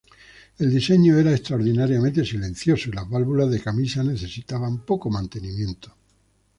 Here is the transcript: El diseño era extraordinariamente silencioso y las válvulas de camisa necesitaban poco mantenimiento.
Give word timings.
El 0.57 0.71
diseño 0.73 1.19
era 1.19 1.29
extraordinariamente 1.31 2.25
silencioso 2.25 2.89
y 2.89 2.93
las 2.93 3.07
válvulas 3.07 3.51
de 3.51 3.59
camisa 3.61 4.03
necesitaban 4.03 4.83
poco 4.83 5.11
mantenimiento. 5.11 5.95